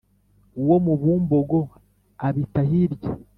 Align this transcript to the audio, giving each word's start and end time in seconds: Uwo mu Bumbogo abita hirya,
Uwo 0.61 0.75
mu 0.85 0.93
Bumbogo 1.01 1.59
abita 2.27 2.61
hirya, 2.69 3.09